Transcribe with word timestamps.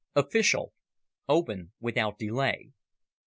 Official. 0.15 0.73
Open 1.29 1.73
Without 1.79 2.17
Delay. 2.17 2.71